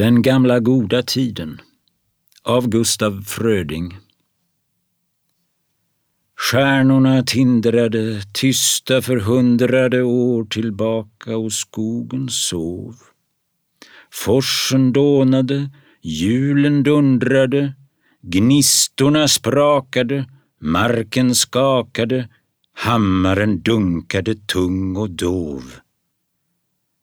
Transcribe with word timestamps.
Den 0.00 0.22
gamla 0.22 0.60
goda 0.60 1.02
tiden 1.02 1.60
av 2.42 2.68
Gustav 2.68 3.22
Fröding 3.22 3.98
Stjärnorna 6.36 7.22
tindrade 7.22 8.22
tysta 8.32 9.02
för 9.02 9.16
hundrade 9.16 10.02
år 10.02 10.44
tillbaka 10.44 11.36
och 11.36 11.52
skogen 11.52 12.28
sov. 12.28 12.94
Forsen 14.12 14.92
dånade, 14.92 15.70
hjulen 16.02 16.82
dundrade, 16.82 17.74
gnistorna 18.22 19.28
sprakade, 19.28 20.24
marken 20.60 21.34
skakade, 21.34 22.28
hammaren 22.74 23.62
dunkade 23.62 24.34
tung 24.34 24.96
och 24.96 25.10
dov. 25.10 25.62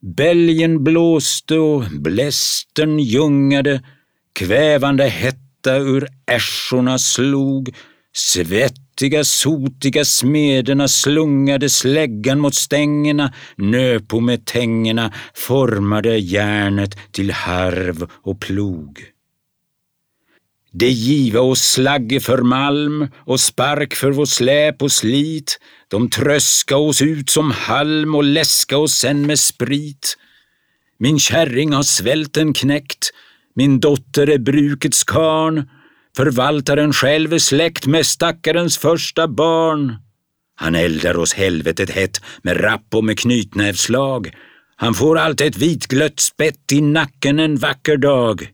Bälgen 0.02 0.84
blåste 0.84 1.58
och 1.58 1.84
blästern 1.92 3.00
ljungade, 3.00 3.84
kvävande 4.34 5.04
hetta 5.04 5.78
ur 5.78 6.08
äschorna 6.32 7.00
slog, 7.00 7.76
svettiga, 8.14 9.24
sotiga 9.24 10.06
smederna 10.06 10.88
slungade 10.88 11.70
släggan 11.70 12.40
mot 12.40 12.56
stängerna, 12.56 13.34
nöpo 13.56 14.20
med 14.20 14.46
tängerna, 14.46 15.14
formade 15.34 16.18
järnet 16.18 16.98
till 17.12 17.32
harv 17.32 18.08
och 18.24 18.42
plog. 18.42 19.17
Det 20.72 20.90
giva 20.90 21.40
oss 21.40 21.62
slagge 21.62 22.20
för 22.20 22.42
malm 22.42 23.08
och 23.18 23.40
spark 23.40 23.96
för 23.96 24.12
vår 24.12 24.26
släp 24.26 24.82
och 24.82 24.92
slit. 24.92 25.60
De 25.88 26.10
tröska 26.10 26.78
oss 26.78 27.02
ut 27.02 27.30
som 27.30 27.52
halm 27.52 28.16
och 28.16 28.24
läska 28.24 28.78
oss 28.78 28.94
sen 28.94 29.28
med 29.28 29.40
sprit. 29.40 30.18
Min 31.00 31.20
kärring 31.20 31.74
har 31.74 31.84
svälten 31.84 32.54
knäckt, 32.54 33.12
min 33.56 33.80
dotter 33.80 34.30
är 34.30 34.38
brukets 34.38 35.04
karn. 35.04 35.70
Förvaltaren 36.16 36.94
själv 36.94 37.34
är 37.34 37.40
släkt 37.40 37.86
med 37.86 38.06
stackarens 38.06 38.78
första 38.78 39.28
barn. 39.28 39.96
Han 40.56 40.76
eldar 40.76 41.18
oss 41.18 41.34
helvetet 41.34 41.90
hett 41.90 42.22
med 42.42 42.64
rapp 42.64 42.96
och 42.96 43.04
med 43.04 43.20
knytnävslag. 43.20 44.36
Han 44.76 44.94
får 44.94 45.18
allt 45.18 45.42
ett 45.42 45.58
vitglött 45.58 46.20
spett 46.20 46.72
i 46.72 46.82
nacken 46.82 47.40
en 47.40 47.56
vacker 47.56 47.98
dag. 47.98 48.52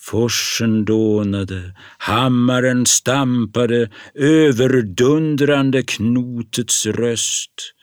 Forsen 0.00 0.84
dånade, 0.84 1.74
hammaren 1.98 2.86
stampade, 2.86 3.90
överdundrande 4.14 5.82
knotets 5.82 6.86
röst. 6.86 7.74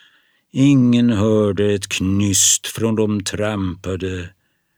Ingen 0.53 1.09
hörde 1.09 1.73
ett 1.73 1.87
knyst 1.87 2.67
från 2.67 2.95
de 2.95 3.23
trampade, 3.23 4.29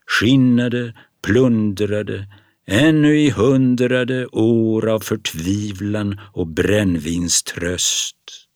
skinnade, 0.07 0.93
plundrade, 1.25 2.27
ännu 2.67 3.19
i 3.19 3.29
hundrade 3.29 4.27
år 4.27 4.89
av 4.89 4.99
förtvivlan 4.99 6.19
och 6.33 6.47
brännvinströst. 6.47 8.46